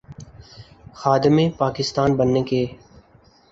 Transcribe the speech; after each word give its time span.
خادم 0.93 1.37
پاکستان 1.57 2.09
بننے 2.17 2.41
کے۔ 2.43 2.65